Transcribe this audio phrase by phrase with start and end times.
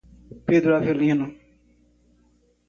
[0.47, 1.25] Pedro Avelino